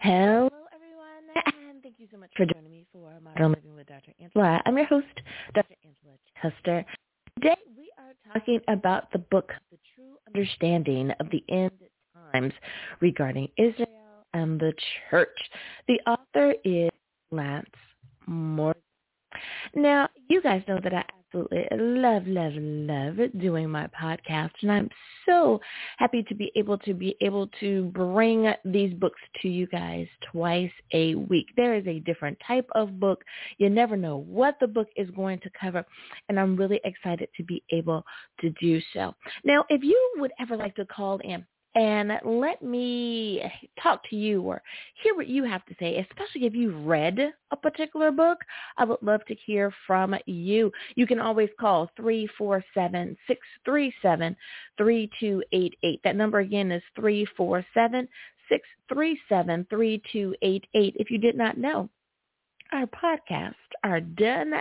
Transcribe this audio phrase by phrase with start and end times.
[0.00, 4.12] Hello, everyone, and thank you so much for joining me for Modern Living with Dr.
[4.20, 4.62] Angela.
[4.64, 5.06] I'm your host,
[5.54, 5.74] Dr.
[5.82, 6.84] Angela Chester.
[7.40, 11.72] Today, we are talking about the book, The True Understanding of the End
[12.32, 12.52] Times
[13.00, 14.72] regarding Israel and the
[15.10, 15.36] Church.
[15.88, 16.90] The author is
[17.32, 17.66] Lance
[18.28, 18.80] Morgan.
[19.74, 21.04] Now, you guys know that I
[22.08, 24.50] love, love, love doing my podcast.
[24.62, 24.88] And I'm
[25.26, 25.60] so
[25.98, 30.70] happy to be able to be able to bring these books to you guys twice
[30.94, 31.48] a week.
[31.56, 33.22] There is a different type of book.
[33.58, 35.84] You never know what the book is going to cover.
[36.30, 38.02] And I'm really excited to be able
[38.40, 39.14] to do so.
[39.44, 43.42] Now, if you would ever like to call in, and let me
[43.82, 44.62] talk to you or
[45.02, 47.18] hear what you have to say, especially if you've read
[47.50, 48.38] a particular book.
[48.76, 50.72] I would love to hear from you.
[50.96, 54.34] You can always call 347-637-3288.
[56.04, 58.08] That number again is 347
[58.48, 60.96] 637 3288.
[60.98, 61.90] If you did not know,
[62.72, 64.52] our podcasts are done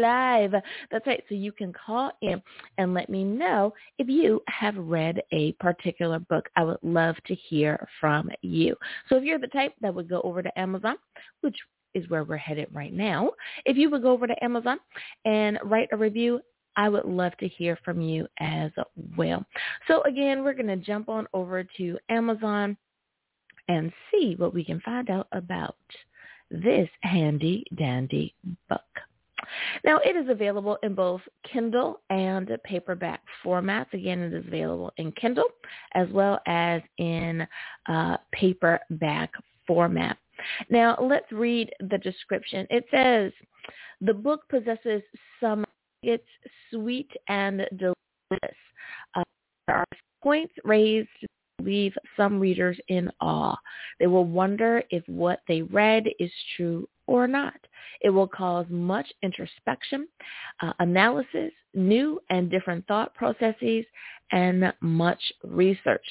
[0.00, 0.52] live.
[0.90, 1.22] That's right.
[1.28, 2.42] So you can call in
[2.78, 6.48] and let me know if you have read a particular book.
[6.56, 8.76] I would love to hear from you.
[9.08, 10.96] So if you're the type that would go over to Amazon,
[11.40, 11.56] which
[11.94, 13.30] is where we're headed right now,
[13.64, 14.78] if you would go over to Amazon
[15.24, 16.40] and write a review,
[16.76, 18.70] I would love to hear from you as
[19.16, 19.44] well.
[19.88, 22.76] So again, we're going to jump on over to Amazon
[23.68, 25.76] and see what we can find out about
[26.52, 28.34] this handy dandy
[28.68, 28.80] book.
[29.84, 33.92] Now, it is available in both Kindle and paperback formats.
[33.92, 35.48] Again, it is available in Kindle
[35.94, 37.46] as well as in
[37.86, 39.30] uh, paperback
[39.66, 40.16] format.
[40.70, 42.66] Now, let's read the description.
[42.70, 43.32] It says,
[44.00, 45.02] the book possesses
[45.40, 45.64] some,
[46.02, 46.24] it's
[46.70, 48.56] sweet and delicious.
[49.14, 49.22] Uh,
[49.66, 49.84] there are
[50.22, 51.08] points raised
[51.64, 53.56] leave some readers in awe.
[53.98, 57.58] They will wonder if what they read is true or not.
[58.00, 60.08] It will cause much introspection,
[60.60, 63.84] uh, analysis, new and different thought processes,
[64.30, 66.04] and much research.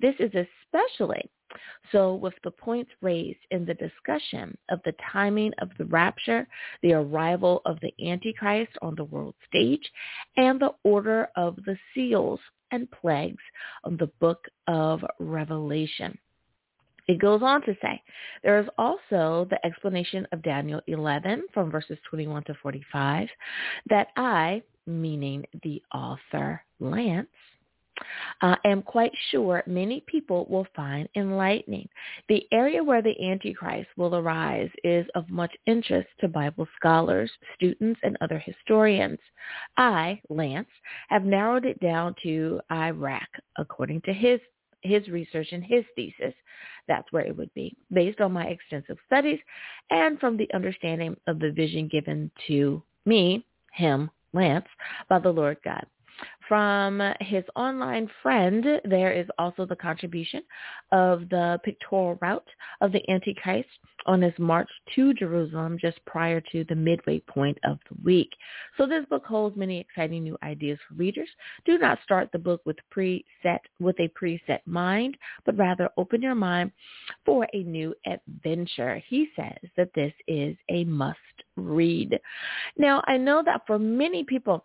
[0.00, 1.30] This is especially
[1.92, 6.46] so with the points raised in the discussion of the timing of the rapture,
[6.82, 9.90] the arrival of the Antichrist on the world stage,
[10.36, 12.40] and the order of the seals
[12.70, 13.42] and plagues
[13.84, 16.18] of the book of Revelation.
[17.08, 18.02] It goes on to say,
[18.42, 23.28] there is also the explanation of Daniel 11 from verses 21 to 45
[23.88, 27.28] that I, meaning the author Lance,
[28.40, 31.88] I am quite sure many people will find enlightening.
[32.28, 38.00] The area where the Antichrist will arise is of much interest to Bible scholars, students,
[38.02, 39.18] and other historians.
[39.76, 40.68] I, Lance,
[41.08, 44.40] have narrowed it down to Iraq, according to his
[44.82, 46.34] his research and his thesis.
[46.86, 49.40] That's where it would be, based on my extensive studies
[49.90, 54.68] and from the understanding of the vision given to me, him, Lance,
[55.08, 55.84] by the Lord God.
[56.48, 60.42] From his online friend, there is also the contribution
[60.92, 62.48] of the pictorial route
[62.80, 63.68] of the Antichrist
[64.06, 68.30] on his march to Jerusalem just prior to the midway point of the week.
[68.78, 71.28] So this book holds many exciting new ideas for readers.
[71.66, 76.34] Do not start the book with preset with a preset mind, but rather open your
[76.34, 76.72] mind
[77.26, 79.02] for a new adventure.
[79.06, 81.18] He says that this is a must
[81.56, 82.18] read.
[82.78, 84.64] Now, I know that for many people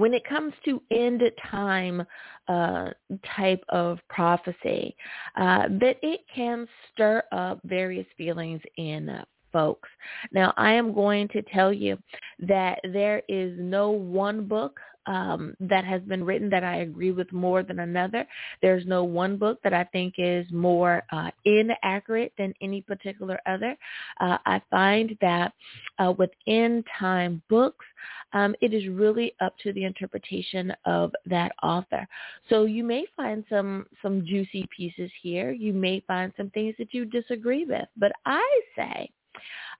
[0.00, 2.02] when it comes to end time
[2.48, 2.88] uh,
[3.36, 4.96] type of prophecy,
[5.36, 9.88] uh, that it can stir up various feelings in folks.
[10.32, 11.98] Now, I am going to tell you
[12.40, 17.32] that there is no one book um, that has been written that I agree with
[17.32, 18.26] more than another.
[18.62, 23.76] There's no one book that I think is more uh, inaccurate than any particular other.
[24.20, 25.52] Uh, I find that
[25.98, 27.84] uh, with end time books,
[28.32, 32.06] um, it is really up to the interpretation of that author.
[32.48, 35.50] So you may find some some juicy pieces here.
[35.52, 39.10] You may find some things that you disagree with, but I say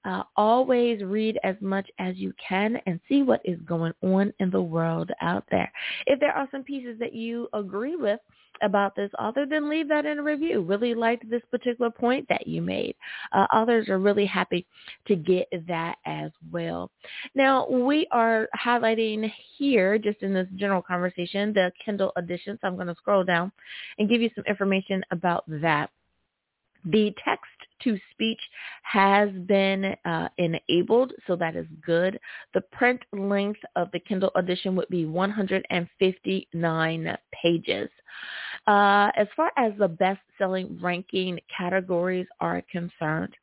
[0.04, 4.50] uh, always read as much as you can and see what is going on in
[4.50, 5.70] the world out there.
[6.06, 8.20] If there are some pieces that you agree with
[8.62, 10.62] about this author, then leave that in a review.
[10.62, 12.94] Really liked this particular point that you made.
[13.32, 14.66] Uh, others are really happy
[15.06, 16.90] to get that as well.
[17.34, 22.58] Now, we are highlighting here, just in this general conversation, the Kindle edition.
[22.60, 23.52] So I'm going to scroll down
[23.98, 25.90] and give you some information about that.
[26.84, 27.50] The text
[27.82, 28.40] text-to-speech
[28.82, 32.18] has been uh, enabled, so that is good.
[32.54, 37.88] The print length of the Kindle edition would be 159 pages.
[38.66, 43.34] Uh, as far as the best-selling ranking categories are concerned,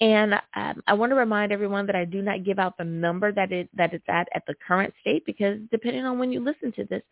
[0.00, 3.32] and um, I want to remind everyone that I do not give out the number
[3.32, 6.72] that it that it's at at the current state because depending on when you listen
[6.72, 7.02] to this,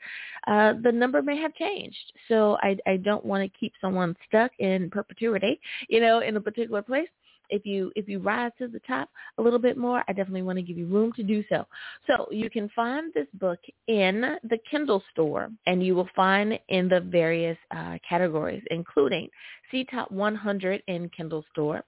[0.47, 2.13] uh, the number may have changed.
[2.29, 6.41] So I, I don't want to keep someone stuck in perpetuity, you know, in a
[6.59, 7.09] particular place
[7.51, 9.09] if you if you rise to the top
[9.39, 11.67] a little bit more, I definitely want to give you room to do so.
[12.07, 16.89] So you can find this book in the Kindle store, and you will find in
[16.89, 19.29] the various uh, categories, including
[19.71, 21.85] C Top 100 in Kindle store,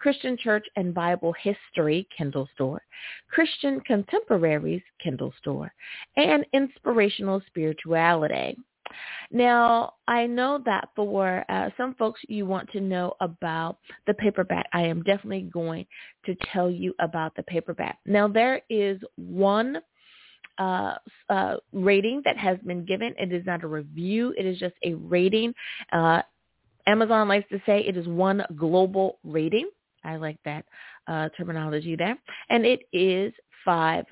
[0.00, 2.82] Christian Church and Bible History Kindle store,
[3.30, 5.72] Christian Contemporaries Kindle store,
[6.16, 8.56] and Inspirational Spirituality.
[9.30, 14.66] Now, I know that for uh, some folks, you want to know about the paperback.
[14.72, 15.86] I am definitely going
[16.26, 17.98] to tell you about the paperback.
[18.06, 19.78] Now, there is one
[20.58, 20.94] uh,
[21.28, 23.14] uh, rating that has been given.
[23.18, 24.34] It is not a review.
[24.38, 25.54] It is just a rating.
[25.92, 26.22] Uh,
[26.86, 29.70] Amazon likes to say it is one global rating.
[30.04, 30.64] I like that
[31.08, 32.16] uh, terminology there.
[32.50, 33.32] And it is
[33.64, 34.04] five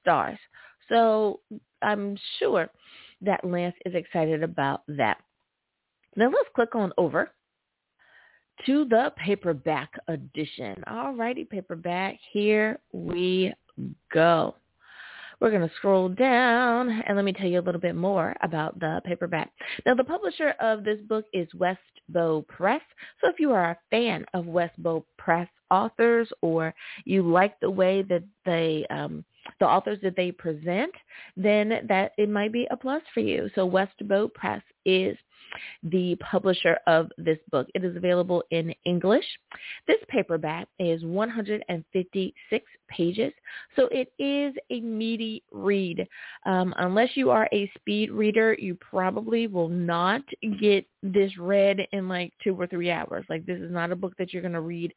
[0.00, 0.38] stars.
[0.88, 1.40] So
[1.82, 2.70] I'm sure
[3.22, 5.18] that Lance is excited about that.
[6.16, 7.30] Now let's click on over
[8.66, 10.82] to the paperback edition.
[10.88, 13.52] Alrighty, paperback, here we
[14.12, 14.54] go.
[15.40, 18.78] We're going to scroll down and let me tell you a little bit more about
[18.78, 19.50] the paperback.
[19.86, 22.82] Now, the publisher of this book is Westbow Press.
[23.20, 26.74] So if you are a fan of Westbow Press authors or
[27.06, 29.24] you like the way that they um,
[29.60, 30.92] the authors that they present,
[31.36, 33.48] then that it might be a plus for you.
[33.54, 35.16] So Westbow Press is
[35.82, 37.68] the publisher of this book.
[37.74, 39.24] It is available in English.
[39.86, 43.32] This paperback is 156 pages,
[43.76, 46.06] so it is a meaty read.
[46.46, 50.22] Um, unless you are a speed reader, you probably will not
[50.60, 53.24] get this read in like two or three hours.
[53.28, 54.92] Like this is not a book that you're going to read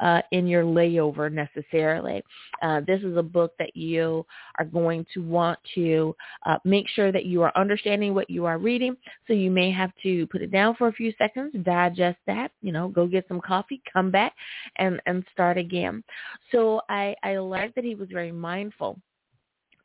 [0.00, 2.22] uh, in your layover necessarily.
[2.62, 4.24] Uh, this is a book that you
[4.58, 6.14] are going to want to
[6.46, 8.96] uh, make sure that you are understanding what you are reading.
[9.26, 12.72] So you may have to put it down for a few seconds, digest that, you
[12.72, 14.34] know, go get some coffee, come back
[14.76, 16.02] and, and start again.
[16.52, 19.00] So I, I like that he was very mindful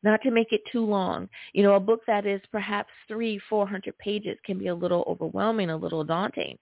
[0.04, 1.30] not to make it too long.
[1.54, 5.04] You know, a book that is perhaps three, four hundred pages can be a little
[5.08, 6.58] overwhelming, a little daunting.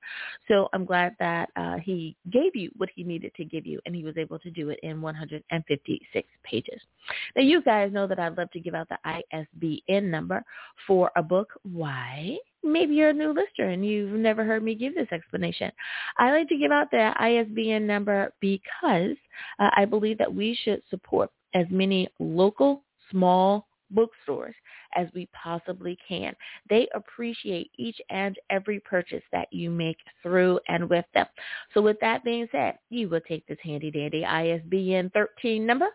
[0.48, 3.96] So I'm glad that uh, he gave you what he needed to give you, and
[3.96, 6.82] he was able to do it in 156 pages.
[7.36, 10.44] Now, you guys know that I'd love to give out the ISBN number
[10.88, 11.50] for a book.
[11.64, 12.38] Why?
[12.64, 15.72] Maybe you're a new listener and you've never heard me give this explanation.
[16.18, 19.16] I like to give out the ISBN number because
[19.60, 24.56] uh, I believe that we should support as many local small bookstores
[24.96, 26.34] as we possibly can.
[26.70, 31.28] They appreciate each and every purchase that you make through and with them.
[31.74, 35.88] So with that being said, you will take this handy dandy ISBN 13 number,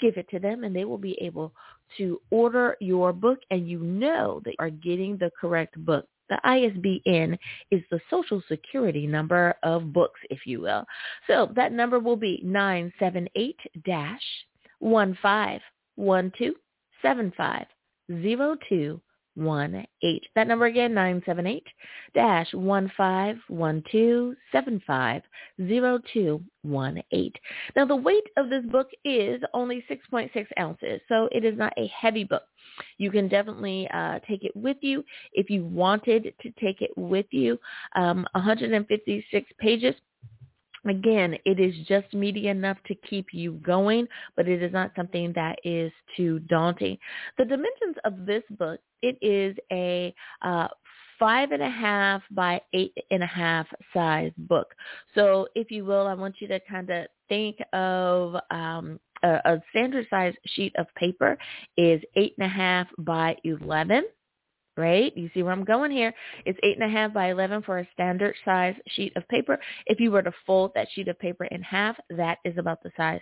[0.00, 1.52] give it to them, and they will be able
[1.96, 6.06] to order your book and you know that you are getting the correct book.
[6.28, 7.38] The ISBN
[7.70, 10.84] is the social security number of books, if you will.
[11.26, 13.56] So that number will be 978
[14.82, 15.60] 15
[15.98, 16.54] one two
[17.02, 17.66] seven five
[18.22, 19.00] zero two
[19.34, 20.22] one eight.
[20.34, 21.66] That number again, nine seven eight
[22.14, 25.22] dash one five one two seven five
[25.66, 27.36] zero two one eight.
[27.74, 31.58] Now the weight of this book is only six point six ounces, so it is
[31.58, 32.42] not a heavy book.
[32.98, 37.26] You can definitely uh, take it with you if you wanted to take it with
[37.30, 37.58] you.
[37.96, 39.94] Um, 156 pages
[40.88, 45.32] Again, it is just meaty enough to keep you going, but it is not something
[45.34, 46.98] that is too daunting.
[47.36, 50.68] The dimensions of this book, it is a uh,
[51.18, 54.74] five and a half by eight and a half size book.
[55.14, 59.62] So if you will, I want you to kind of think of um, a, a
[59.70, 61.36] standard size sheet of paper
[61.76, 64.04] is eight and a half by 11
[64.78, 65.14] right?
[65.16, 66.14] You see where I'm going here.
[66.46, 69.58] It's eight and a half by 11 for a standard size sheet of paper.
[69.86, 72.92] If you were to fold that sheet of paper in half, that is about the
[72.96, 73.20] size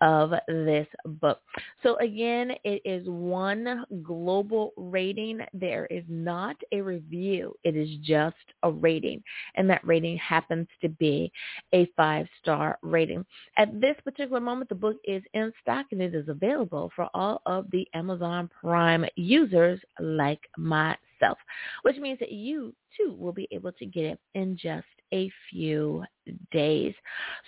[0.00, 1.40] of this book.
[1.82, 5.40] So again, it is one global rating.
[5.54, 7.54] There is not a review.
[7.62, 9.22] It is just a rating.
[9.54, 11.30] And that rating happens to be
[11.72, 13.24] a five-star rating.
[13.56, 17.40] At this particular moment, the book is in stock and it is available for all
[17.46, 20.87] of the Amazon Prime users like my
[21.20, 21.38] myself,
[21.82, 26.04] which means that you too will be able to get it in just a few
[26.52, 26.94] days.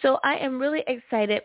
[0.02, 1.42] So I am really excited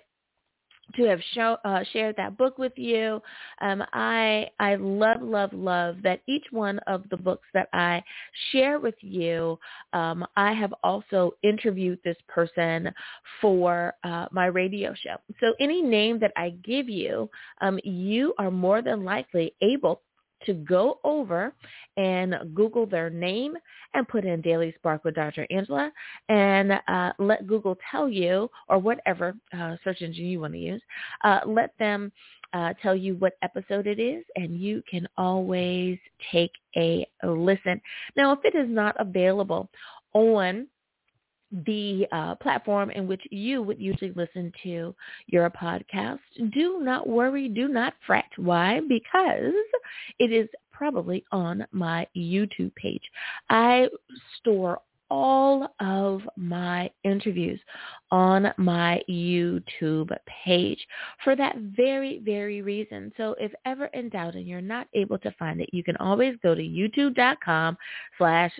[0.96, 3.20] to have show, uh, shared that book with you.
[3.60, 8.04] Um, I I love love love that each one of the books that I
[8.52, 9.58] share with you,
[9.94, 12.94] um, I have also interviewed this person
[13.42, 15.16] for uh, my radio show.
[15.40, 17.30] So any name that I give you,
[17.62, 20.02] um, you are more than likely able
[20.46, 21.54] to go over
[21.98, 23.56] and Google their name
[23.94, 25.48] and put in Daily Spark with Dr.
[25.50, 25.92] Angela
[26.30, 30.82] and uh, let Google tell you, or whatever uh, search engine you want to use,
[31.24, 32.12] uh, let them
[32.54, 35.98] uh, tell you what episode it is, and you can always
[36.32, 37.82] take a listen.
[38.16, 39.70] Now, if it is not available
[40.14, 40.68] on
[41.66, 44.94] the uh, platform in which you would usually listen to
[45.28, 46.20] your podcast,
[46.54, 48.26] do not worry, do not fret.
[48.38, 48.82] Why?
[48.88, 49.54] Because
[50.20, 53.04] it is probably on my YouTube page.
[53.50, 53.88] I
[54.40, 57.60] store all of my interviews
[58.12, 60.10] on my YouTube
[60.44, 60.80] page
[61.24, 63.12] for that very, very reason.
[63.18, 66.36] So if ever in doubt and you're not able to find it, you can always
[66.42, 67.78] go to youtube.com
[68.18, 68.52] slash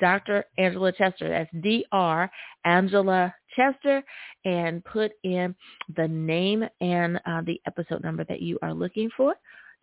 [0.00, 0.44] Dr.
[0.58, 1.28] Angela Chester.
[1.28, 2.30] That's D-R
[2.64, 4.02] Angela Chester
[4.44, 5.54] and put in
[5.96, 9.34] the name and uh, the episode number that you are looking for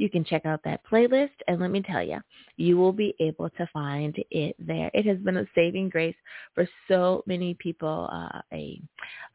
[0.01, 1.29] you can check out that playlist.
[1.47, 2.19] And let me tell you,
[2.57, 4.89] you will be able to find it there.
[4.95, 6.15] It has been a saving grace
[6.55, 8.09] for so many people.
[8.11, 8.81] Uh, a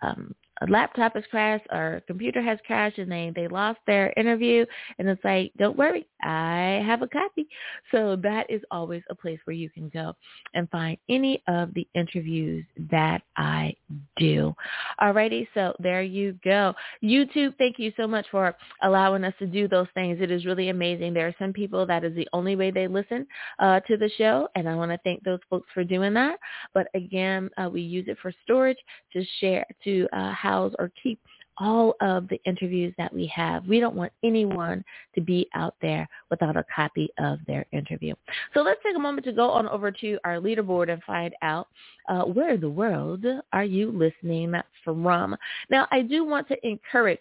[0.02, 4.12] um, a laptop has crashed or a computer has crashed and they, they lost their
[4.16, 4.64] interview
[4.98, 7.46] and it's like, don't worry, I have a copy.
[7.90, 10.14] So that is always a place where you can go
[10.54, 13.74] and find any of the interviews that I
[14.16, 14.54] do.
[15.00, 16.74] Alrighty, so there you go.
[17.02, 20.18] YouTube, thank you so much for allowing us to do those things.
[20.20, 21.14] It is really amazing.
[21.14, 23.26] There are some people that is the only way they listen
[23.58, 26.38] uh, to the show and I want to thank those folks for doing that.
[26.74, 28.78] But again, uh, we use it for storage
[29.12, 31.18] to share, to uh, house or keep
[31.58, 33.66] all of the interviews that we have.
[33.66, 34.84] We don't want anyone
[35.14, 38.14] to be out there without a copy of their interview.
[38.52, 41.68] So let's take a moment to go on over to our leaderboard and find out
[42.08, 45.36] uh, where in the world are you listening from.
[45.70, 47.20] Now, I do want to encourage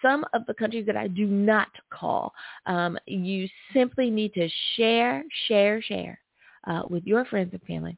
[0.00, 2.32] some of the countries that I do not call.
[2.66, 6.18] Um, you simply need to share, share, share
[6.66, 7.96] uh, with your friends and family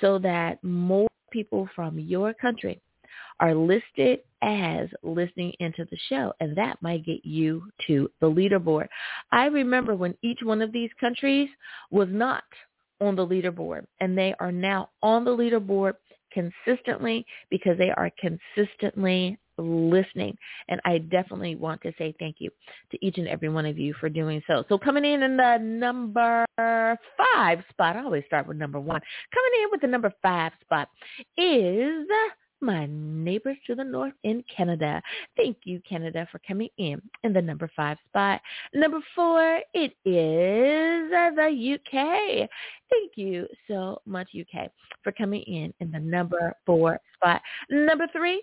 [0.00, 2.80] so that more people from your country
[3.42, 8.86] are listed as listening into the show, and that might get you to the leaderboard.
[9.32, 11.48] I remember when each one of these countries
[11.90, 12.44] was not
[13.00, 15.94] on the leaderboard, and they are now on the leaderboard
[16.32, 20.36] consistently because they are consistently listening.
[20.68, 22.50] And I definitely want to say thank you
[22.92, 24.64] to each and every one of you for doing so.
[24.68, 29.00] So coming in in the number five spot, I always start with number one.
[29.34, 30.88] Coming in with the number five spot
[31.36, 32.06] is
[32.62, 35.02] my neighbors to the north in Canada.
[35.36, 38.40] Thank you, Canada, for coming in in the number five spot.
[38.72, 42.48] Number four, it is the UK.
[42.90, 44.70] Thank you so much, UK,
[45.02, 47.42] for coming in in the number four spot.
[47.70, 48.42] Number three,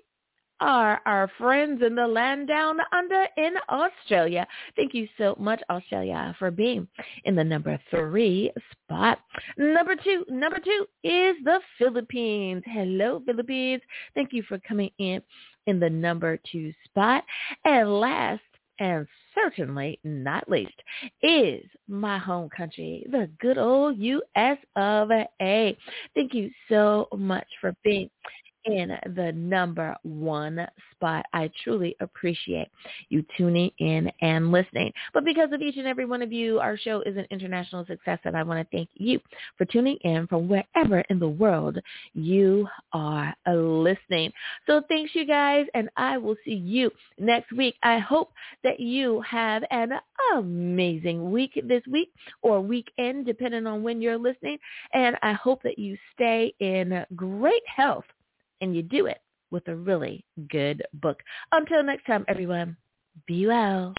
[0.62, 4.48] are our friends in the land down under in Australia.
[4.76, 6.88] Thank you so much, Australia, for being
[7.26, 9.20] in the number three spot.
[9.58, 12.64] Number two, number two is the Philippines.
[12.66, 13.82] Hello, Philippines.
[14.16, 15.22] Thank you for coming in
[15.68, 17.24] in the number two spot.
[17.66, 18.42] And last
[18.80, 20.74] and certainly not least
[21.22, 24.58] is my home country, the good old U.S.
[24.76, 25.78] of A.
[26.16, 28.10] Thank you so much for being
[28.70, 31.26] in the number one spot.
[31.34, 32.70] I truly appreciate
[33.10, 34.92] you tuning in and listening.
[35.14, 38.20] But because of each and every one of you, our show is an international success,
[38.24, 39.20] and I want to thank you
[39.58, 41.78] for tuning in from wherever in the world
[42.14, 44.32] you are listening.
[44.68, 47.76] So thanks, you guys, and I will see you next week.
[47.84, 48.32] I hope
[48.64, 49.92] that you have an
[50.36, 52.12] amazing week this week
[52.42, 54.58] or weekend, depending on when you're listening.
[54.94, 58.06] And I hope that you stay in great health
[58.62, 59.20] and you do it
[59.52, 61.22] with a really good book.
[61.52, 62.78] Until next time, everyone,
[63.26, 63.88] be well.